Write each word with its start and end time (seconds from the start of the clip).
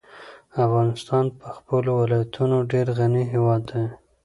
افغانستان 0.65 1.25
په 1.39 1.47
خپلو 1.57 1.89
ولایتونو 2.01 2.57
ډېر 2.71 2.87
غني 2.99 3.23
هېواد 3.33 3.61
دی. 3.71 3.85